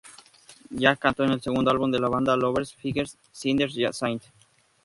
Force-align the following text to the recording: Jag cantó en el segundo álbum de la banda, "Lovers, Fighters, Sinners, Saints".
Jag 0.71 0.97
cantó 0.99 1.23
en 1.23 1.31
el 1.33 1.41
segundo 1.43 1.69
álbum 1.69 1.91
de 1.91 1.99
la 1.99 2.09
banda, 2.09 2.35
"Lovers, 2.35 2.73
Fighters, 2.73 3.19
Sinners, 3.31 3.77
Saints". 3.95 4.31